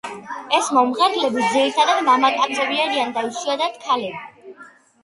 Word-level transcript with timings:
ეს 0.59 0.69
„მომღერლები“ 0.77 1.43
ძირითადად 1.57 2.01
მამაკაცები 2.09 2.83
არიან 2.89 3.17
და 3.21 3.29
იშვითად 3.31 3.81
ქალები. 3.87 4.61